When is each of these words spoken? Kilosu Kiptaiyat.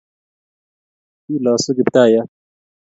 Kilosu 1.23 1.69
Kiptaiyat. 1.77 2.29